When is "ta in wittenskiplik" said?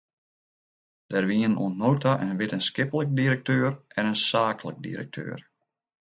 2.05-3.09